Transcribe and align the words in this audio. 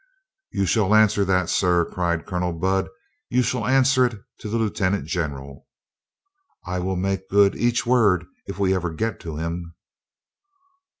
"You 0.51 0.65
shall 0.65 0.95
answer 0.95 1.23
that, 1.25 1.47
sir," 1.47 1.85
cried 1.85 2.25
Colonel 2.25 2.53
Budd. 2.53 2.89
"You 3.29 3.43
shall 3.43 3.67
answer 3.67 4.07
it 4.07 4.19
to 4.39 4.49
the 4.49 4.57
lieutenant 4.57 5.05
general." 5.05 5.67
"I 6.65 6.79
will 6.79 6.95
make 6.95 7.29
good 7.29 7.55
each 7.55 7.85
word 7.85 8.25
if 8.47 8.57
we 8.57 8.73
ever 8.73 8.89
get 8.91 9.19
to 9.19 9.35
him." 9.37 9.75